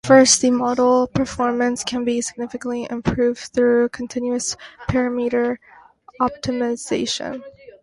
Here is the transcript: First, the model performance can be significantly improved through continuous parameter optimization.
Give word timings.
First, 0.03 0.41
the 0.41 0.49
model 0.49 1.05
performance 1.05 1.83
can 1.83 2.03
be 2.03 2.21
significantly 2.21 2.87
improved 2.89 3.51
through 3.53 3.89
continuous 3.89 4.57
parameter 4.89 5.57
optimization. 6.19 7.43